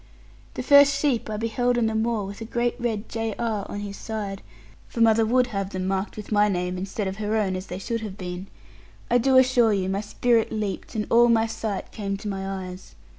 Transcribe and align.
The 0.55 0.63
first 0.63 0.95
sheep 0.99 1.29
I 1.29 1.37
beheld 1.37 1.77
on 1.77 1.85
the 1.85 1.93
moor 1.93 2.25
with 2.25 2.41
a 2.41 2.45
great 2.45 2.73
red 2.79 3.07
J.R. 3.07 3.67
on 3.69 3.81
his 3.81 3.97
side 3.97 4.41
(for 4.87 4.99
mother 4.99 5.27
would 5.27 5.45
have 5.53 5.69
them 5.69 5.85
marked 5.85 6.17
with 6.17 6.31
my 6.31 6.49
name, 6.49 6.75
instead 6.75 7.07
of 7.07 7.17
her 7.17 7.35
own 7.35 7.55
as 7.55 7.67
they 7.67 7.77
should 7.77 8.01
have 8.01 8.17
been), 8.17 8.47
I 9.11 9.19
do 9.19 9.37
assure 9.37 9.73
you 9.73 9.89
my 9.89 10.01
spirit 10.01 10.51
leaped, 10.51 10.95
and 10.95 11.05
all 11.11 11.29
my 11.29 11.45
sight 11.45 11.91
came 11.91 12.17
to 12.17 12.27
my 12.27 12.67
eyes. 12.67 12.95